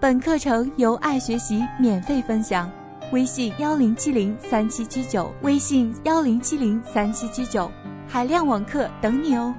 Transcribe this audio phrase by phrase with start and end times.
[0.00, 2.72] 本课程由爱学习免费分享，
[3.12, 7.70] 微信幺零七零三七七九，微信幺零七零三七七九，
[8.08, 9.54] 海量网课等你哦。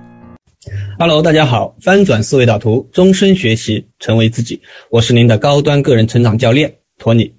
[0.98, 4.60] Hello，大家好，翻转思维导图，终身学习，成为自己，
[4.90, 7.32] 我是您的高端个人成长教练托尼。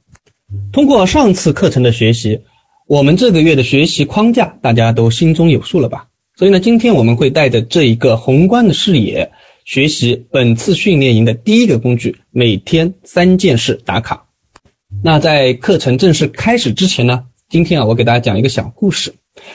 [0.72, 2.42] 通过上次课程的学习，
[2.86, 6.06] 我们这个月的学习框架大家都心中有数了吧？
[6.36, 9.32] 所以呢，今天我们会带着这一个宏观的视野，
[9.64, 14.26] 学习本次训练营的第一个工具——每天三件事打卡。
[15.02, 19.14] 那在课程正式开始之前呢，今天啊，我给大家讲一个小故事。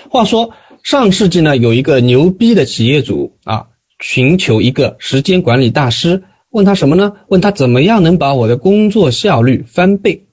[0.09, 0.51] 话说
[0.83, 3.67] 上世纪呢，有一个牛逼的企业主啊，
[3.99, 7.13] 寻求一个时间管理大师，问他什么呢？
[7.27, 10.27] 问他怎么样能把我的工作效率翻倍？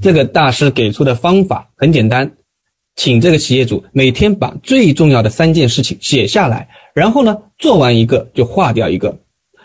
[0.00, 2.36] 这个大师给出的方法很简单。
[2.96, 9.20] 请这个企业主每天把最重要的三件事情写下来，然后呢，做完一个就划掉一个。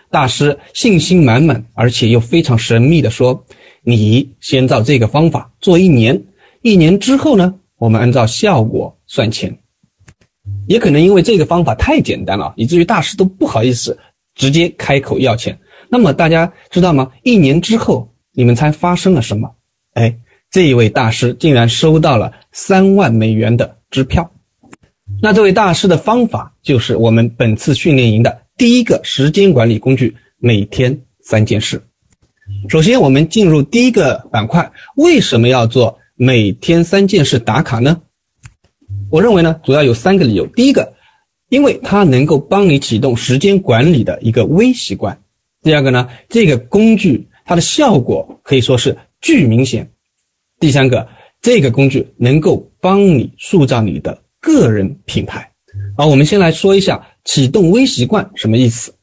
[0.09, 3.45] 大师信心满满，而且又非常神秘的说
[3.83, 6.25] ：“你先照这个方法做一年，
[6.61, 9.59] 一年之后呢，我们按照效果算钱。”
[10.67, 13.97] 也可能因为这个方法太简单了，以至于大师都不好意思
[14.35, 15.59] 直接开口要钱。
[15.89, 17.11] 那么大家知道吗？
[17.23, 19.55] 一年之后，你们猜发生了什么？
[19.93, 20.17] 哎。
[20.51, 24.31] 这一位大师竟然收到了三万美元的支票，
[25.21, 31.81] 那这位大师的方法就是我们本次训练营的第一个时间管理工具——每天三件事。
[32.69, 38.01] 首先，我们进入第一个板块，为什么要做每天三件事打卡呢？
[39.09, 40.45] 我认为呢，主要有三个理由。
[40.47, 40.93] 第一个，
[41.49, 45.17] 因为它能够帮你启动时间管理的一个微习惯；
[45.63, 49.91] 第二个呢，这个工具它的效果可以说是巨明显。
[50.59, 51.07] 第三个，
[51.41, 55.51] 这个工具能够帮你塑造你的个人品牌。
[55.97, 58.93] 好，我们先来说一下启动微习惯什么意思。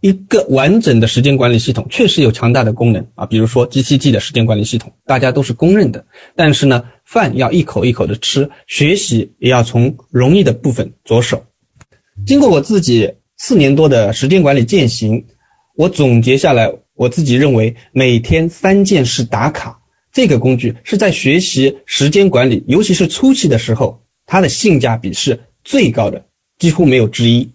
[0.00, 6.04] 一个完整的时间管理系统确实有强大的功能啊，比如说 G7G 的时间管理系统，大家都是公认的。
[6.34, 11.44] 但是呢，饭要一口一口的吃，学习也要从容易的部分着手。
[12.26, 15.26] 经过我自己四年多的时间管理践行，
[15.76, 19.78] 我总结下来，我自己认为每天三件事打卡。
[20.12, 26.24] 这个工具是在学习时间管理，尤其是初期的时候，它的性价比是最高的，
[26.56, 27.50] 几乎没有之一。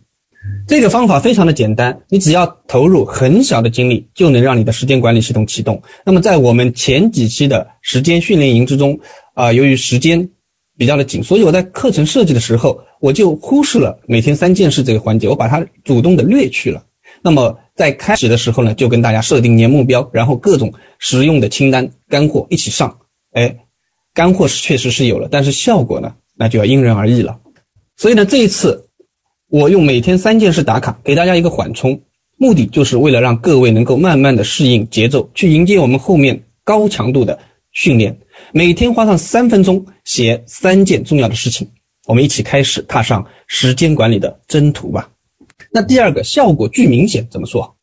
[0.68, 5.81] 这个方法非常的简单，你只要投入很小的精力，就能让你的时间管理系统启动。
[6.06, 9.00] 那么在我们前几期的时间训练营之中，
[9.35, 10.31] 啊，由于时间
[10.78, 16.84] 比较的紧，所以我在课程设计的时候，我就忽视了每天三件事这个环节，我把它主动的略去了。
[17.22, 22.97] 那么在开始的时候呢，就跟大家设定年目标，然后各种实用的清单干货一起上。
[23.31, 23.59] 哎，
[24.14, 27.40] 干货是确实是有了，但是效果呢，那就要因人而异了。
[27.97, 28.90] 所以呢，这一次
[29.47, 32.01] 我用每天三件事打卡，给大家一个缓冲，
[32.38, 37.40] 目的就是为了让各位能够慢慢的适应节奏，去迎接我们后面高强度的
[37.72, 38.19] 训练。
[38.51, 41.69] 每天花上三分钟写三件重要的事情，
[42.06, 45.12] 我们一起开始踏上时间管理的征途吧。
[45.72, 47.78] 那第二个效果巨明显，怎么说？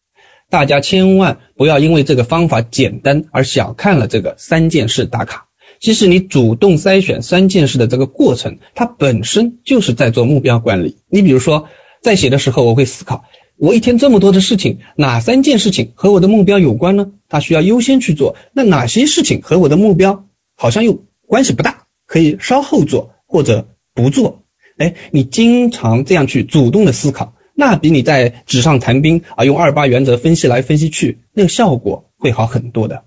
[0.51, 5.49] 大家千万不要因为这个方法简单而小看了这个三件事打卡。
[5.83, 10.97] 其实你主动筛选三件事的这个过程，它本身就是在做目标管理。
[11.09, 11.67] 你比如说，
[12.01, 13.25] 在写的时候，我会思考，
[13.57, 17.11] 我一天这么多的事情，哪三件事情和我的目标有关呢？
[17.29, 18.37] 它需要优先去做。
[18.53, 24.45] 那哪些事情和我的目标好像又关系不大，可以稍后做或者不做？
[24.79, 27.35] 哎，你经常这样去主动的思考。
[27.57, 33.03] 那比你在纸上谈兵啊，用二八原则分析来分析去，那个效果会好很多的。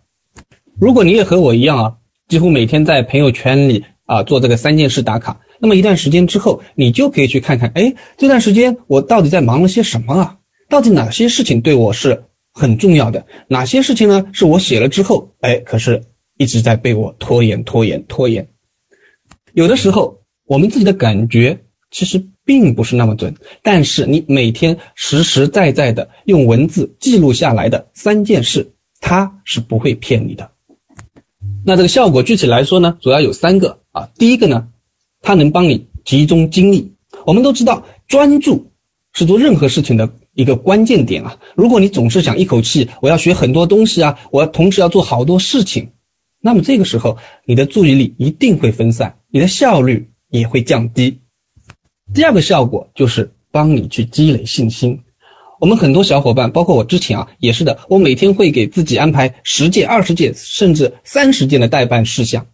[0.78, 1.94] 如果你也和我一样啊，
[2.28, 10.38] 几乎每天在朋友圈里啊做这个三件事打卡，那么一段时间之后，你就可以去看看，哎，这段时间我到底在忙了些什么啊？
[10.69, 13.25] 到底哪些事情对我是很重要的？
[13.47, 14.25] 哪些事情呢？
[14.34, 16.03] 是我写了之后，哎，可是
[16.38, 18.47] 一直在被我拖延、拖延、拖延。
[19.53, 21.59] 有的时候，我们自己的感觉
[21.92, 22.28] 其实。
[22.47, 30.51] 并不是那么准，但是你每天实实在在的用文字记录下来的三件事，它是不会骗你的。
[31.67, 34.07] 那这个效果具体来说呢，主要有三个啊。
[34.19, 34.67] 第一个呢，
[35.21, 36.94] 它能帮你集中精力。
[37.25, 38.71] 我们都知道，专注
[39.13, 41.39] 是做任何事情的一个关键点啊。
[41.56, 45.89] 如果你总是想一口气我要学很多东西啊，我要同时要做好多事情，
[46.39, 51.21] 那么这个时候你的注意力一定会分散，你的效率也会降低。
[52.13, 55.00] 第二个效果就是帮你去积累信心。
[55.65, 57.79] 我们很多小伙伴，包括我之前啊，也是的。
[57.89, 62.45] 我每天会给自己安排十件、二十件，甚至三十件的代办事项。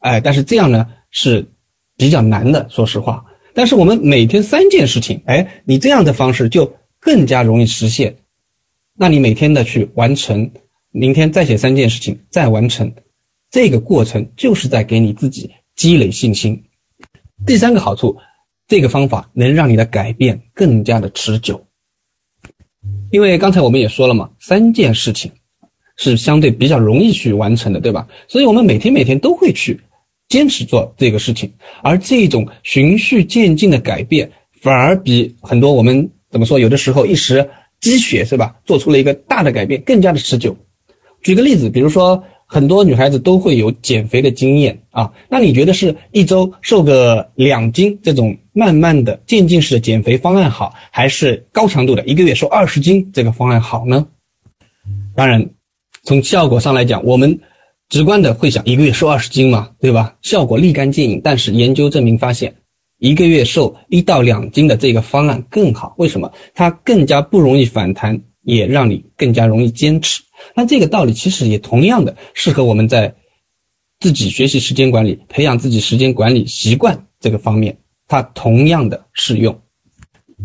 [0.00, 1.48] 哎，但是这样呢是
[1.96, 3.24] 比较难的，说实话。
[3.54, 8.18] 但是我们每天三件事情，哎，你这样的方式就更加容易实现。
[8.98, 10.50] 那你每天的去完成
[10.90, 12.92] 明天再写三件事情，再完成，
[13.50, 16.64] 这个过程就是在给你自己积累信心。
[17.46, 18.18] 第三个好处，
[18.68, 21.66] 这个方法能让你的改变更加的持久。
[23.12, 25.30] 因为刚才我们也说了嘛，三件事情
[25.96, 28.08] 是相对比较容易去完成的，对吧？
[28.26, 29.78] 所以我们每天每天都会去
[30.28, 34.32] 坚持做这个事情，而这种循序渐进的改变，
[34.62, 37.50] 反而比很多我们怎么说，有的时候一时
[37.80, 40.56] 积雪是吧，做出了一个大的改变，更加的持久。
[41.22, 42.24] 举个例子，比如说。
[42.52, 54.06] 很多女孩子都会有减肥的经验啊，那你觉得是一周瘦个两斤这种慢慢的渐进式的减肥方案好，还是高强度的一个月瘦二十斤这个方案好呢？
[55.16, 55.48] 当然，
[56.02, 57.40] 从效果上来讲，我们
[57.88, 60.16] 直观的会想一个月瘦二十斤嘛，对吧？
[60.20, 61.22] 效果立竿见影。
[61.24, 62.56] 但是研究证明发现，
[62.98, 65.94] 一个月瘦一到两斤的这个方案更好。
[65.96, 66.30] 为什么？
[66.52, 70.22] 它更加不容易反弹，也让你更加容易坚持。
[70.54, 73.14] 那这个道理其实也同样的适合我们在
[74.00, 77.78] 自己学习时间管理、培养自己时间管理习惯这个方面，
[78.08, 79.60] 它同样的适用。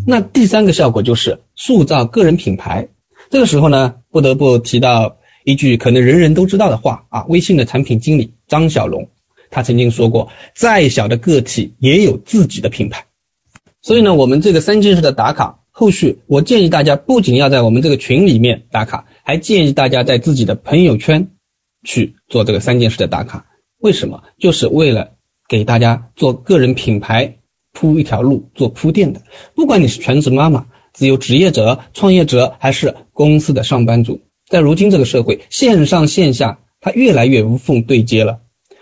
[0.05, 2.87] 那第三个效果就是塑造个人品牌。
[3.29, 9.09] 这个时候呢，不得不提到一句可能人人都知道的话啊，微信的产品经理张小龙，
[9.49, 13.05] 他曾经说过，再小的个体也有自己的品牌。
[13.81, 19.05] 所以呢，我们这个三件事的打卡，后续我建议大家不仅要在我们这个群里面打卡。
[19.21, 21.29] 还建议大家在自己的朋友圈
[21.83, 23.45] 去做这个三件事的打卡，
[23.77, 24.23] 为什么？
[24.39, 25.11] 就是为了
[25.47, 27.37] 给大家做个人品牌
[27.73, 29.21] 铺一条路，做铺垫的。
[29.53, 38.39] 不管你是全职妈妈、自由职业者、创业者，还是公司的上班族，在如今这个社会，线上线下它越来越无缝对接了。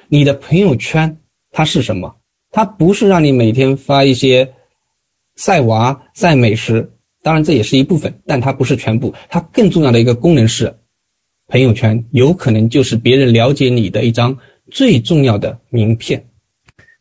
[0.08, 1.18] 你的朋友圈
[1.52, 2.16] 它是什么？
[2.52, 4.54] 它不是让你每天发一些
[5.36, 6.92] 晒娃、晒美食。
[7.22, 9.14] 当然，这也是一部分，但它不是全部。
[9.30, 10.76] 它更重要的一个功能是，
[11.48, 14.38] 朋友圈有可能就是别人了解你的一张
[14.72, 16.28] 最重要的名片。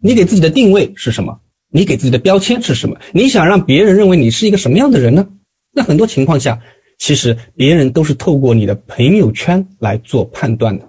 [0.00, 1.40] 你给自己的定位是什么？
[1.70, 2.98] 你给自己的标签是什么？
[3.12, 5.28] 你想让别人认为你是一个什么样的人呢？
[5.72, 6.60] 那很多情况下，
[6.98, 10.88] 其实别人都是透过你的朋友圈来做判断的。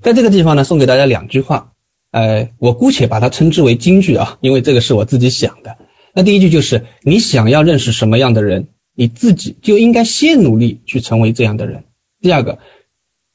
[0.00, 1.72] 在这个地方呢，送给大家两句话，
[2.10, 5.76] 呃，我姑且把它称之为金句啊，因为这个是我自己想的。
[6.14, 11.84] 那第一句就是，你想要认识什么样的人，你自己就应该先努力去成为这样的人。
[12.20, 12.58] 第二个，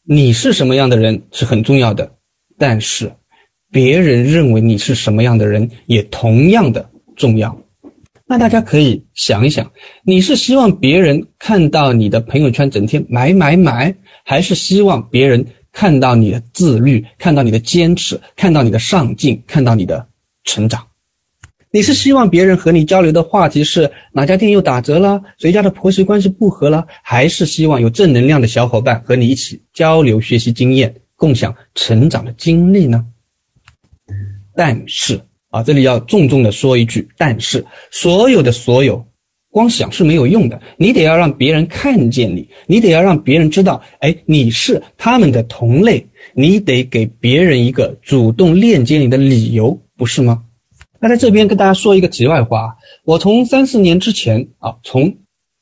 [0.04, 2.16] 你是什么样的人是很重要的，
[2.58, 3.14] 但是
[3.72, 7.58] 别人认为你是什么样的人也同样的重要。
[8.26, 9.72] 那大家可以想一想，
[10.04, 13.96] 你是希望别人看到你的朋友圈整天买买买，
[14.26, 20.08] 还是希望别人看到你的自律，看到你的坚持，看到你的上进，看到你的
[20.44, 20.88] 成长？
[21.76, 33.04] 你是希望别人和你交流的话题是哪家店又打折了，谁家的婆媳关系不和了，还是希望有正能量的小伙伴和你一起交流学习经验，共享成长的经历呢？
[34.56, 39.04] 但是啊，这里要重重的说一句，但是所有的所有，
[39.50, 46.06] 光想是没有用的，你得要让别人看见你，你得要让别人知道，哎，你是他们的同类，
[46.36, 50.44] 你得给别人一个主动链接你的理由，不是吗？
[51.04, 55.18] 那在这边跟大家说一个题外话，我从三四年之前啊，从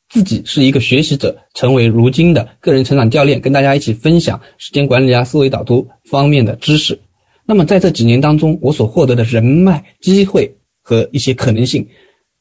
[0.07, 6.99] 自己是一个学习者，成为如今的个人成长教练，跟大家一起分享时间管理啊、思维导图方面的知识。
[7.43, 11.87] 那么在这几年当中，我所获得的人脉、机会和一些可能性，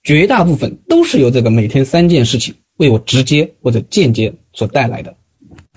[0.02, 5.16] 绝大部分都是由这个每天三件事情为我直接或者间接所带来的。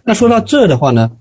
[0.04, 1.14] 那说到这的话呢，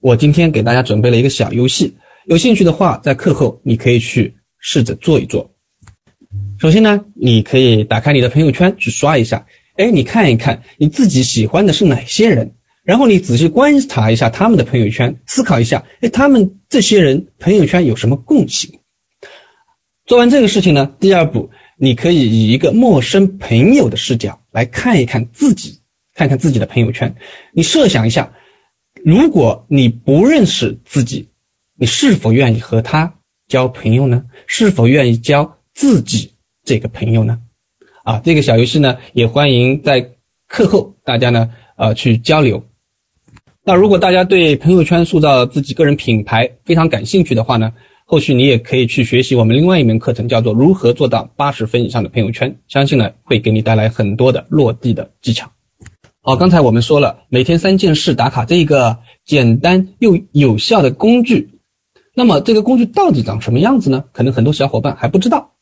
[0.00, 4.36] 我今天给大家准备了一个小游戏，有兴趣的话，在课后你可以去。
[4.60, 5.50] 试着做一做。
[6.60, 18.78] 首先呢，你可以打开你的朋友圈去刷一下，哎，你看一看你自己喜欢的是哪些人，然后你仔细观察一下他们的朋友圈，思考一下，哎，他们这些人朋友圈有什么共性？
[20.06, 25.80] 做完这个事情呢，第二步，你可以以一个陌生朋友的视角来看一看自己，
[26.14, 27.14] 看看自己的朋友圈。
[27.52, 28.34] 你设想一下，
[29.04, 31.30] 如果你不认识自己，
[31.78, 33.14] 你是否愿意和他？
[33.50, 34.24] 交朋友呢？
[34.46, 37.40] 是否愿意交自己这个朋友呢？
[38.04, 40.12] 啊，这个小游戏呢，也欢迎在
[40.46, 42.64] 课后大家呢，呃，去交流。
[43.64, 47.72] 那如果大家对朋友圈塑造自己个人品牌非常感兴趣的话呢，
[48.06, 55.50] 后续你也可以去学习我们另外一门课程，叫做如何做到八十分以上的朋友圈，相信呢会给你带来很多的落地的技巧。
[56.22, 61.59] 好，刚才我们说了每天三件事打卡这一个简单又有效的工具。
[62.14, 64.04] 那么这个工具到底长什么样子呢？
[64.12, 65.52] 可能很多小伙伴还不知道。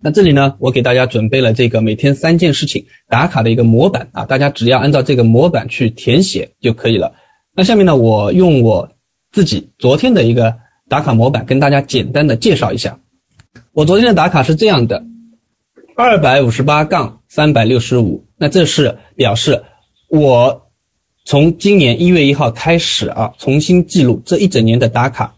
[0.00, 7.14] 那这里呢，我给大家准备了这个每天三件事情打卡的一个模板啊，大家只要按照这个模板去填写就可以了。
[7.54, 8.90] 那下面呢，我用我
[9.32, 10.56] 自己昨天的一个
[10.88, 13.00] 打卡模板跟大家简单的介绍一下。
[13.72, 15.04] 我昨天的打卡是这样的：
[15.96, 18.26] 二百五十八杠三百六十五。
[18.36, 19.64] 那这是表示
[20.08, 20.70] 我
[21.24, 25.34] 从今年一月一号开始啊，重新记录这一整年的打卡。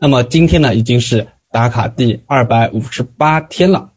[0.00, 3.92] 那么今天呢，已经是打卡第二百五十八天了。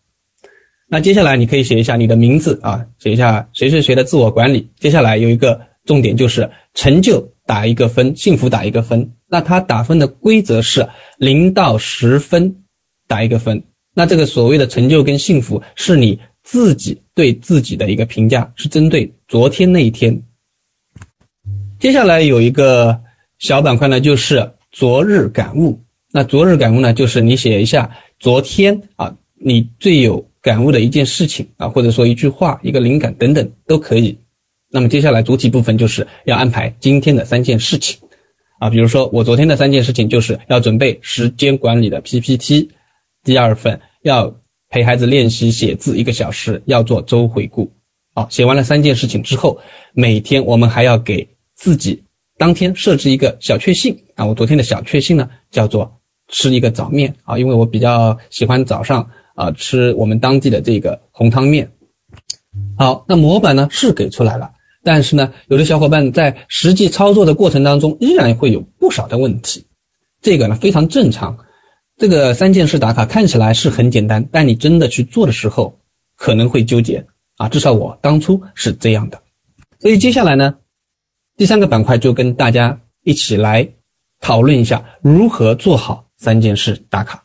[0.89, 4.71] 那接下来你可以写一下你的名字啊，写一下谁谁谁的自我管理。
[4.79, 9.13] 接下来有一个重点就是成就打一个分，幸福打一个分。
[9.27, 12.63] 那它打分的规则是零到十分
[13.07, 13.63] 打一个分。
[13.93, 20.23] 那这个所谓的成就跟幸福是你自己对自己的一个评价，是针对昨天那一天。
[21.79, 23.01] 接下来有一个
[23.37, 25.79] 小板块呢，就是昨日感悟。
[26.13, 30.29] 那昨日感悟呢，就是你写一下昨天啊，你最有。
[30.43, 34.17] 感悟的一件事情啊，或者说一句话、一个灵感等等都可以。
[34.71, 37.99] 那么接下来主体部分就是要安排今天的三件事情
[38.59, 42.71] 啊，比如说我昨天的三件事情就是要准备时间管理的 PPT，
[43.23, 44.35] 第二份要
[44.67, 47.71] 陪孩子练习写字一个小时，要做周回顾。
[48.15, 49.59] 好，写完了三件事情之后，
[49.93, 52.03] 每天我们还要给自己
[52.39, 54.25] 当天设置一个小确幸啊。
[54.25, 56.00] 我昨天的小确幸呢，叫做
[56.31, 59.11] 吃一个早面啊，因为我比较喜欢早上。
[59.33, 61.71] 啊，吃我们当地的这个红汤面。
[62.77, 64.51] 好，那模板呢是给出来了，
[64.83, 69.65] 但是呢，有的小伙伴在实际操作的过程当中，依然会有不少的问题。
[70.21, 71.45] 这个呢非常正常。
[71.97, 75.79] 这个三件事打卡看起来是很简单，但你真的去做的时候，
[76.17, 77.07] 可能会纠结
[77.37, 77.47] 啊。
[77.47, 79.23] 至少我当初是这样的。
[79.79, 80.55] 所以接下来呢，
[81.37, 83.69] 第三个板块就跟大家一起来
[84.19, 87.23] 讨论一下如何做好三件事打卡。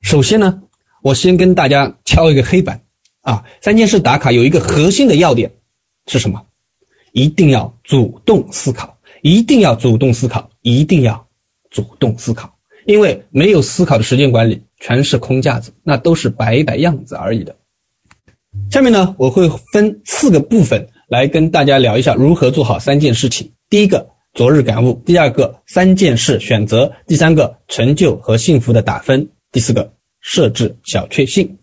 [0.00, 0.62] 首先呢，
[1.02, 2.82] 我先跟大家敲一个黑板
[3.20, 5.54] 啊，三件事打卡有一个核心的要点
[6.06, 6.46] 是什么？
[7.10, 11.26] 一定要主动思考，一定要主动思考，一定要
[11.68, 17.56] 主动思考，因为没有思考的时间管理全是空架子，那都是摆一摆样子而已的。
[18.70, 23.52] 下面呢，我会分四个部分来跟大家聊一下如何做好三件事情。
[23.68, 29.94] 第一个，昨日感悟；第二个，三件事选择；第三个，成就和幸福的打分；第四个。
[30.20, 31.58] 设置小确幸。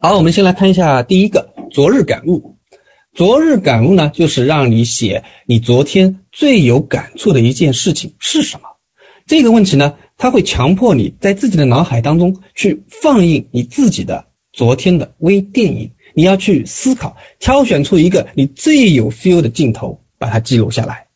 [0.00, 2.56] 好，我们先来看一下第一个昨日感悟。
[3.14, 8.62] 昨日感悟呢，就是让你写你昨天最有感触的一件事情是什么。
[9.24, 15.92] 这个问题呢，它会强迫你在自己的脑海当中去放映你自己的昨天的微电影。
[16.14, 21.06] 你要去思考，挑选出一个你最有 feel 的镜头，把它记录下来。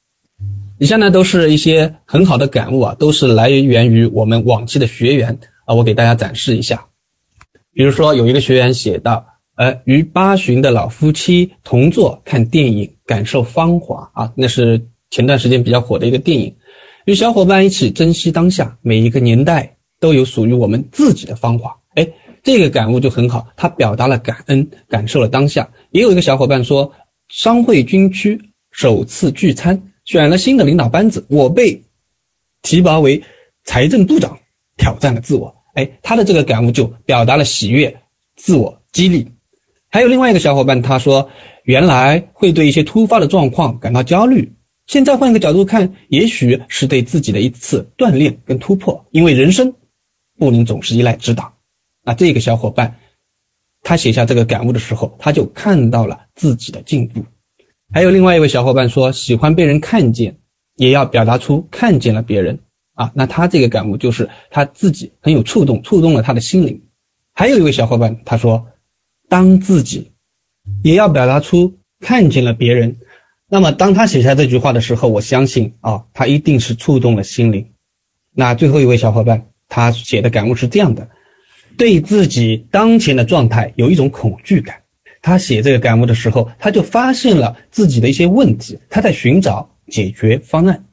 [0.82, 5.38] 以下呢，都是一些很好的感悟啊，都是来源于我们往期的学员。
[5.64, 6.86] 啊，我给大家展示一下，
[7.72, 9.24] 比如说有一个学员写到，
[9.54, 16.56] 呃，与八旬的老夫妻同坐看电影，感受芳华啊，那是前段时间比较火的一个电影。
[17.04, 21.76] 与小伙伴一起珍惜当下，每一个年代都有属于我们自己的芳华。
[21.94, 22.08] 哎，
[22.42, 25.70] 这个感悟就很好，他表达了感恩，感受了当下。
[25.92, 26.92] 也有一个小伙伴说，
[27.28, 28.40] 商会军区
[28.72, 31.82] 首次聚餐，选了新的领导班子，我被
[32.60, 33.22] 提拔为
[33.64, 34.38] 财政部长。
[34.76, 38.00] 挑战了自我，哎，他的这个感悟就表达了喜悦、
[38.36, 39.30] 自我激励。
[39.88, 41.30] 还有另外一个小伙伴，他说
[41.64, 44.52] 原来会对一些突发的状况感到焦虑，
[44.86, 49.06] 现在换一个角度看，也许是对自己的一次锻炼跟突破。
[49.12, 49.74] 因为人生
[50.38, 51.54] 不能总是依赖指导。
[52.02, 52.96] 那这个小伙伴，
[53.82, 57.24] 他写下这个感悟的时候，他就看到了自己的进步。
[57.94, 60.38] 还有另外一位小伙伴说，喜欢被人看见，
[60.76, 62.58] 也要表达出看见了别人。
[62.94, 66.82] 啊，那他这个感悟就是他自己很有触动，触动了他的心灵。
[67.34, 68.66] 还有一位小伙伴他说，
[69.28, 70.12] 当自己
[70.82, 72.96] 也要表达出看见了别人。
[73.48, 77.72] 那么当他写下这句话的时候，我相信啊，他一定是触动了心灵。
[78.34, 81.10] 那最后一位小伙伴他写的感悟是这样的：
[81.76, 84.81] 对自己当前的状态有一种恐惧感。
[85.22, 90.84] 他写这个感悟的时候，他就发现了自己的一些问题，他在寻找解决方案。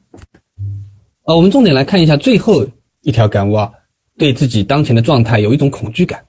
[1.24, 2.66] 啊，我们重点来看一下最后
[3.02, 3.72] 一条感悟啊，
[4.16, 6.24] 对自己当前的状态有一种恐惧感。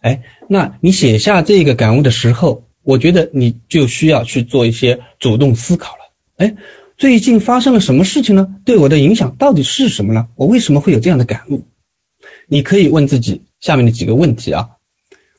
[0.00, 6.00] 哎，那你写下这个感悟的时候，我觉得你就需要去做一些主动思考了。
[6.36, 6.56] 哎，
[6.96, 8.48] 最近发生了什么事情呢？
[8.64, 10.28] 对我的影响到底是什么呢？
[10.36, 11.66] 我为什么会有这样的感悟？
[12.46, 14.70] 你可以问自己下面的几个问题啊：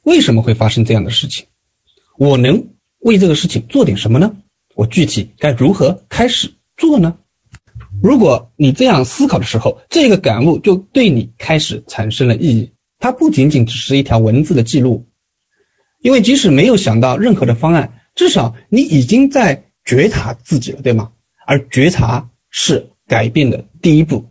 [0.03, 1.45] 为什么会发生这样的事情？
[2.17, 4.35] 我能为这个事情做点什么呢？
[4.75, 7.17] 我具体该如何开始做呢？
[8.01, 12.71] 如果你这样思考的时候，这个感悟就对你开始产生了意义。
[12.99, 15.07] 它不仅仅只是一条文字的记录，
[16.01, 21.11] 因为即使没有想到任何的方案，至少你已经在觉察自己了，对吗？
[21.45, 24.25] 而觉察是改变的第一步。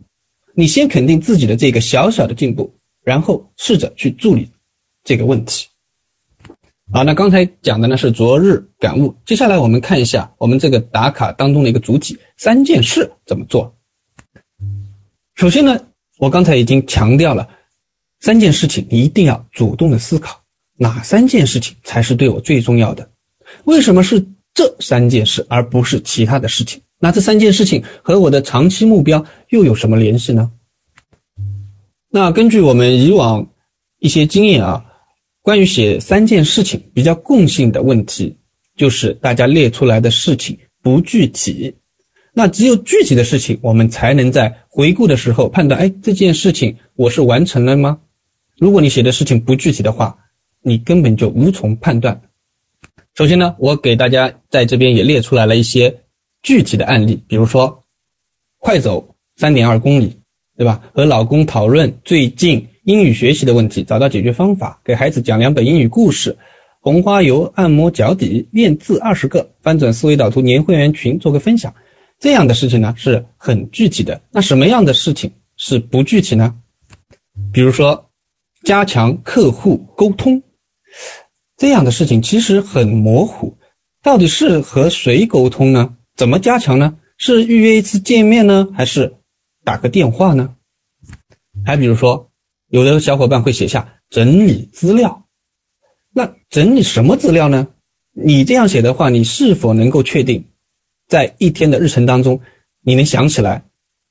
[0.55, 2.73] 你先肯定自己的这个小小的进步，
[3.03, 4.49] 然后试着去处理
[5.03, 5.67] 这个问题。
[6.93, 13.77] 好，那刚才讲的呢是昨日感悟，接下来我们看一下我们这个打卡当中的一个主体三件事怎么做。
[15.35, 15.85] 首先呢，
[16.17, 17.47] 我刚才已经强调了
[18.19, 20.41] 三件事情，一定要主动的思考
[20.75, 23.09] 哪三件事情才是对我最重要的，
[23.63, 26.81] 为什么是这三件事而不是其他的事情？
[26.99, 30.51] 那这三件事情和我的长期目标又有什么联系呢？
[32.09, 33.47] 那根据我们以往
[33.97, 34.87] 一些经验啊。
[35.43, 38.37] 关于写三件事情比较共性的问题，
[38.75, 41.75] 就是大家列出来的事情不具体。
[42.31, 47.99] 那只有具体的事情，我们才能在回顾的时候判断：哎，这件事情我是完成了吗？
[48.57, 50.19] 如果你写的事情不具体的话，
[50.61, 52.21] 你根本就无从判断。
[53.15, 56.03] 首先呢，我给大家在这边也列出来了一些
[56.43, 57.83] 具体的案例，比如说
[58.59, 60.19] 快走三点二公里，
[60.55, 60.83] 对吧？
[60.93, 62.67] 和老公讨论最近。
[62.83, 66.37] 英语学习的问题，找到解决方法，给孩子讲两本英语故事，
[66.79, 71.75] 红花油按摩脚底，练字二十个，翻转思维导图，年会员群做个分享，
[72.19, 74.21] 这样的事情呢是很具体的。
[74.31, 76.55] 那什么样的事情是不具体呢？
[77.53, 78.09] 比如说，
[78.63, 80.41] 加强客户沟通，
[81.57, 83.57] 这样的事情其实很模糊，
[84.01, 85.97] 到底是和谁沟通呢？
[86.15, 86.97] 怎么加强呢？
[87.15, 89.17] 是预约一次见面呢，还是
[89.63, 90.55] 打个电话呢？
[91.63, 92.30] 还比如说。
[92.71, 95.27] 有的小伙伴会写下整理资料，
[96.13, 97.67] 那整理什么资料呢？
[98.13, 100.45] 你这样写的话，你是否能够确定，
[101.05, 102.39] 在一天的日程当中，
[102.81, 103.65] 你能想起来，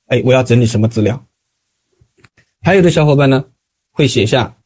[0.05, 1.25] 哎，我要整理什么资料？
[2.61, 3.45] 还有的小伙伴呢，
[3.89, 4.57] 会写下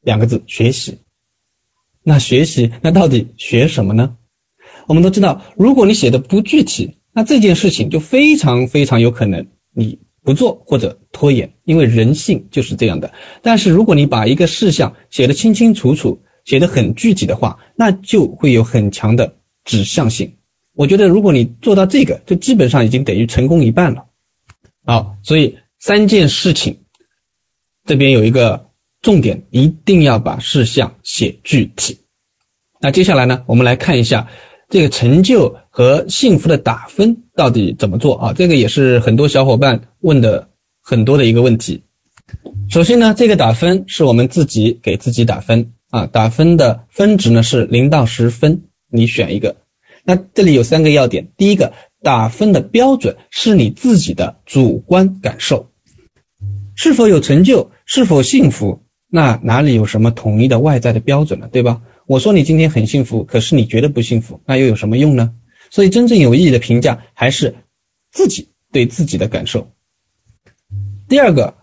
[0.00, 1.00] 两个字学习。
[2.02, 4.16] 那学习，那到底学什么呢？
[4.88, 10.00] 我们都知道，如果你写的不具体，那这件事情就非常非常有可能你。
[10.24, 13.12] 不做或者拖延，因为人性就是这样的。
[13.42, 20.34] 但是如果你把一个事项写得清清楚楚，写得很具体的话，那就会有很强的指向性。
[20.74, 24.04] 我觉得如果你做到这个，就基本上已经等于成功一半了。
[24.84, 26.78] 好，所以三件事情，
[27.84, 28.70] 这边有一个
[29.00, 31.98] 重点，一定要把事项写具体。
[32.80, 34.28] 那接下来呢，我们来看一下。
[34.68, 38.32] 这个成就和幸福的打分到底怎么做啊？
[38.32, 40.48] 这个也是很多小伙伴问的
[40.80, 41.84] 很多的一个问题。
[42.68, 49.56] 首先呢，这个打分是我们自己给自己打分啊，打分的分值呢是零到十分，你选一个。
[50.04, 55.70] 那这里有三个要点，第一个，打分的标准是你自己的主观感受，
[56.74, 61.48] 是否有成就，是否幸福，那哪里有什么统一的外在的标准呢？
[61.52, 61.82] 对吧？
[62.06, 65.32] 我说你今天很幸福，可是你觉得不幸福，那又有什么用呢？
[65.72, 67.54] 所以真正有意义的评价还是
[68.10, 69.72] 自己对自己的感受。
[71.08, 71.54] 第二个，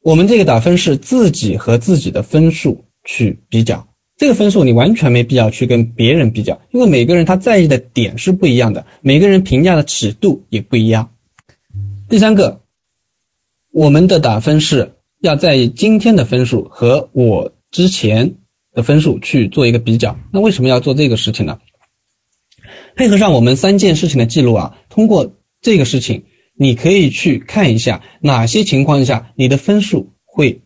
[0.00, 11.12] 我们这个打分是自己和自己的分数去比较，这个分数你完全没必要去跟别人比较，因为每个人他在意的点是不一样的，每个人评价的尺度也不一样。
[12.08, 12.60] 第三个，
[13.72, 18.36] 我们的打分是要在意今天的分数和我之前。
[18.72, 21.58] 的分数去做一个比较，那为什么要做这个事情呢？
[23.00, 25.32] 配合上我们三件事情的记录啊，通过
[25.62, 30.60] 这个事情，你可以去看一下哪些情况下你的分数会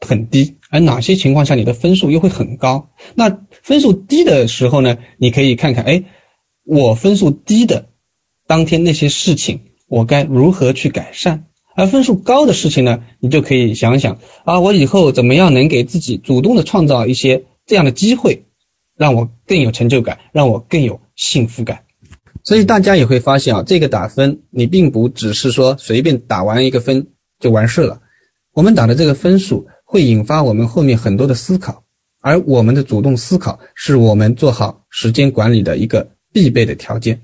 [0.00, 2.90] 很低，而哪些情况下你的分数又会很高。
[3.14, 6.02] 那分数低的时候呢，你可以看看，哎，
[6.64, 7.90] 我分数低的
[8.48, 11.44] 当天那些事情，我该如何去改善？
[11.76, 18.46] 而分数高的事情呢，你就可以想想啊，我以后怎么样能给自己主动的创造一些这样的机会，
[18.96, 21.84] 让我更有成就感，让我更有幸福感。
[22.42, 27.06] 所以大家也会发现啊，这个打分你并不只是说随便打完一个分
[27.38, 28.00] 就完事了，
[28.52, 31.84] 我们打的这个分数会引发我们后面很多的思考，
[32.20, 37.22] 而我们的主动思考是我们做好时间管理的一个必备的条件。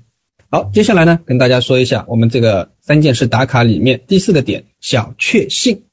[0.49, 5.83] 好，接下来呢，跟大家说一下我们这个三件事打卡里面第四个点——小确幸。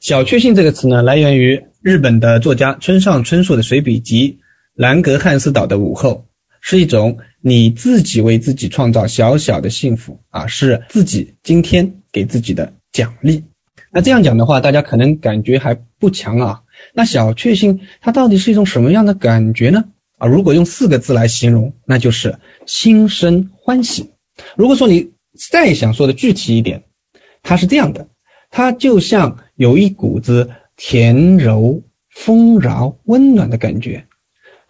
[0.00, 4.32] 小确幸这个词呢，来源于日本的作家村上春树的随笔集
[4.74, 6.26] 《兰格汉斯岛的午后》，
[6.66, 13.44] 是一种你自己为自己创造小小的幸福啊，是自己今天给自己的奖励。
[13.92, 16.62] 那这样讲的话，大家可能感觉还不强啊。
[16.94, 19.84] 那小确幸它到底是一种什么样的感觉呢？
[20.16, 23.50] 啊，如果用四个字来形容，那就是心生。
[23.60, 24.10] 欢喜。
[24.56, 25.10] 如果说你
[25.50, 26.84] 再想说的具体一点，
[27.42, 28.08] 它是这样的，
[28.50, 34.06] 它就像有一股子甜柔、丰饶、温暖的感觉，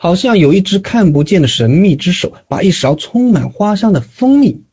[0.04, 4.64] 好像有一只看不见的神秘之手，把一勺充满花香的蜂蜜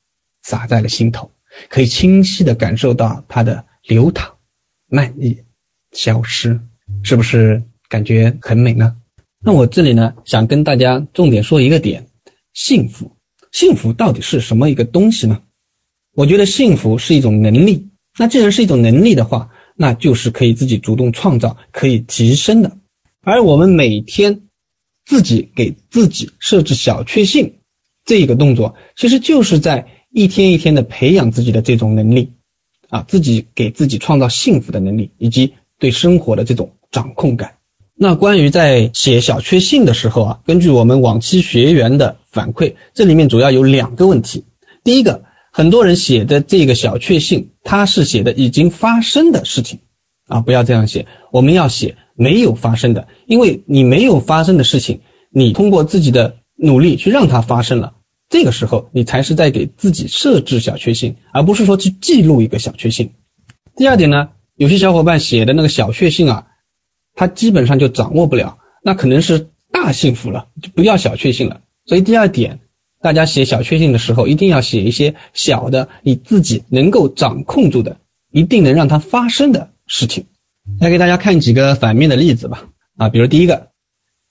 [0.44, 1.32] 洒在了心头。
[1.70, 4.34] 可以清晰的感受到它的流淌、
[4.90, 5.38] 漫溢、
[5.94, 6.60] 消失，
[7.04, 8.98] 是不是感觉很美呢？
[9.42, 12.08] 那我这里呢，想跟大家重点说一个点：
[12.52, 13.16] 幸福。
[13.54, 15.42] 幸福到底是什么一个东西呢？
[16.14, 17.88] 我觉得幸福是一种能力。
[18.20, 22.76] 那既然是一种能力的话，那就是可以自己主动创造、可以提升的。
[23.22, 24.42] 而我们每天
[25.12, 27.56] 自己给自己设置小确幸
[28.06, 32.32] 这个动作，其实就是在一天一天的培养自己的这种能力
[32.88, 37.56] 啊，自己给自己创造幸福的能力，以及对生活的这种掌控感。
[37.94, 44.46] 那关于在写小确幸的时候啊，根据我们往期学员的反馈，这里面主要有两个问题。
[44.86, 49.80] 第一个，很多人写的这个小确幸，他是写的已经发生的事情，
[50.28, 57.96] 啊，不要这样写，我们要写没有发生的，因为你没有发生的事情，你通过自己的努力去让它发生了，
[58.30, 63.12] 这个时候你才是在给自己设置小确幸，而不是说去记录一个小确幸。
[63.76, 66.48] 第二点呢，有些小伙伴写的那个小确幸啊。
[67.14, 71.62] 他基本上就掌握不了，那可能是大幸福了，就不要小确幸了。
[71.86, 72.62] 所以第二点，
[73.02, 77.98] 大家写小确幸的时候，一定要写一些小的，你自己能够掌控住的，
[78.32, 80.26] 一定能让它发生的事情。
[80.80, 82.70] 来给大家看几个反面的例子吧。
[82.98, 83.72] 啊，比如第一个，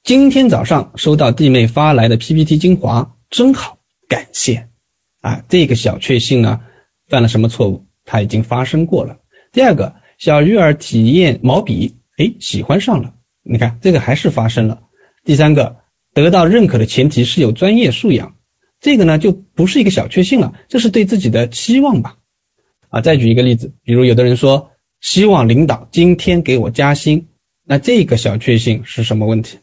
[0.02, 4.68] 今天早上收到弟妹发来的 PPT 精华，真好，感谢。
[5.20, 6.60] 啊，这个小确幸呢，
[7.08, 7.86] 犯了什么错误？
[8.04, 9.18] 它已经发生过了。
[9.52, 11.96] 第二个，小鱼儿体验毛笔。
[12.16, 14.82] 哎，喜欢上了，你看这个还是发生了。
[15.24, 15.76] 第三个，
[16.12, 18.36] 得到认可的前提是有专业素养，
[18.80, 22.16] 这个呢就不是一个小确幸了，这是对自己的期望吧？
[22.90, 27.26] 啊，再举一个例子，比如有的人说希望领导今天给我加薪，
[27.64, 29.58] 那这个小确幸是什么问题？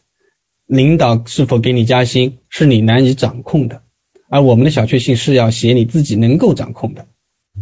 [0.66, 3.82] 领导是否给你加薪是你难以掌控的，
[4.28, 7.06] 而我们的小确幸是要写你自己能够掌控的。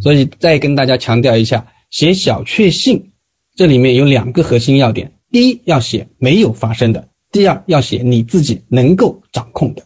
[0.01, 3.13] 所以再跟大家强调一下，写小确幸。
[3.55, 9.83] 这里面有两个核心要点：第一，要写没有发生的；第二，要写你自己能够掌控的。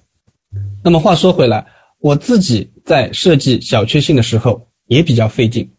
[0.83, 1.67] 那么话说回来，
[2.01, 5.71] 我自己在设计小确幸的时候也比较费劲，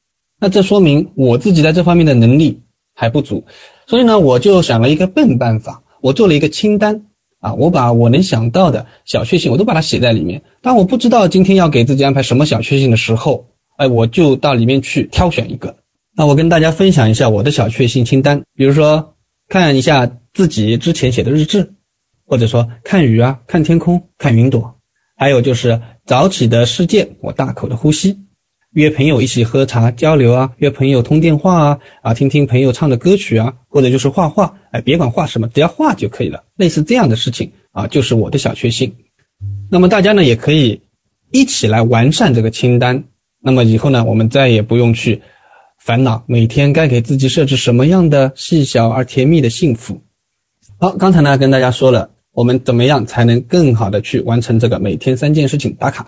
[0.42, 2.62] 那这说明我自己在这方面的能力
[2.96, 3.46] 还不足。
[3.86, 7.06] 所以呢，我就想了一个笨办法，我做了一个清单
[7.40, 10.42] 啊，我把我能想到的小确幸我都把它写在里面。
[10.62, 13.46] 当我不知道今天要给自己安排什么小确幸的时候，
[13.78, 15.78] 哎，我就到里面去挑选一个。
[16.16, 19.16] 那我跟大家分享一下我的小确幸清单，比如说
[19.48, 21.74] 看一下自己之前写的日志，
[22.26, 24.76] 或者说看雨啊、看天空、看云朵，
[25.16, 28.18] 还有就是早起的世界，我大口的呼吸，
[28.74, 36.44] 约朋友一起喝茶交流啊，约朋友通电话啊，啊听听朋友唱的歌曲啊，或者就是画画，哎，别管画什么，只要画就可以了。
[36.56, 38.96] 类似这样的事情啊，就是我的小确幸。
[39.70, 40.82] 那么大家呢也可以
[41.32, 43.04] 一起来完善这个清单。
[43.42, 45.22] 那么以后呢，我们再也不用去。
[45.84, 50.00] 烦恼每天该给自己设置什么样的细小而甜蜜的幸福？
[50.80, 56.06] 好，刚才呢跟大家说了，我们怎么样才能更好的去完成这个每天三件事情打卡？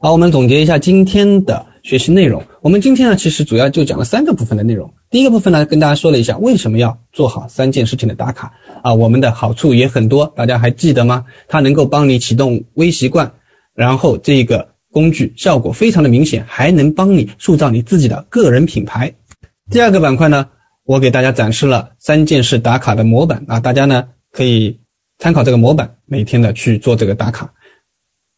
[0.00, 2.42] 好，我们总结一下今天的学习内容。
[2.60, 4.92] 我们今天呢其实主要就讲了三个部分的内容。
[5.10, 11.24] 第一个部分呢跟大家说了一下为什么要做好三件事情的打卡啊，我们的好处也很多，大家还记得吗？
[11.48, 13.34] 它能够帮你启动微习惯，
[13.74, 14.72] 然后这个。
[14.92, 19.14] 工具效果非常的明显，还能帮你塑造你自己的个人品牌。
[19.70, 20.50] 第二个板块呢，
[20.84, 24.80] 我给大家展示了三件事打卡的模板啊，大家呢可以
[25.16, 27.54] 参考这个模板，每天的去做这个打卡。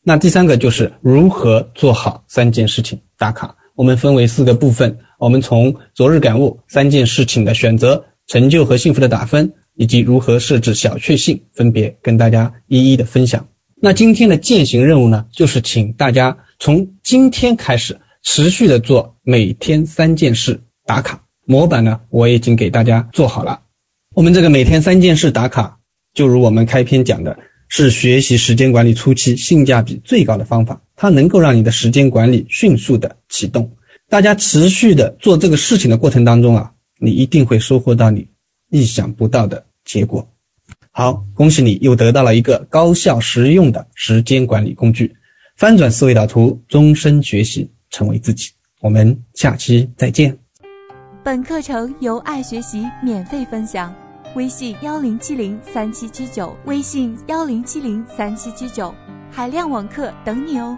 [0.05, 13.49] 那第三个就是如何做好三件事情打卡，我们分为四个部分，我们从昨日感悟、三件事情的选择、成就和幸福的打分，以及如何设置小确幸，分别跟大家一一的分享。
[13.81, 23.63] 那今天的践行任务呢，就是请大家从今天开始持续的做每天三件事打卡模板呢，我已经给大家做好了。
[24.15, 25.79] 我们这个每天三件事打卡，
[26.13, 27.39] 就如我们开篇讲的，
[27.77, 33.69] 是学习时间管理初期性价比最高的方法，它能够让你的时间管理迅速的启动。
[34.09, 38.29] 大家持续的做这个事情的过程当中啊，你一定会收获到你
[38.71, 40.25] 意想不到的结果。
[40.93, 45.13] 好，恭喜你又得到了一个高效实用的时间管理工具，
[45.57, 48.51] 翻转思维导图，终身学习，成为自己。
[48.83, 50.39] 我们下期再见。
[51.25, 53.93] 本课程由爱学习免费分享，
[54.35, 58.93] 微信幺零七零三七七九，微信幺零七零三七七九，
[59.31, 60.77] 海量网课等你哦。